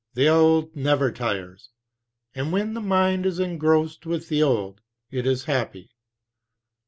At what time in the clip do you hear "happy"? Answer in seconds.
5.43-5.91